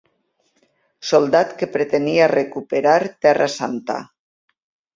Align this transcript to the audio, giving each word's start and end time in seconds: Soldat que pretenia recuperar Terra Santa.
Soldat 1.09 1.51
que 1.59 1.69
pretenia 1.75 2.31
recuperar 2.33 2.97
Terra 3.27 3.51
Santa. 3.61 4.03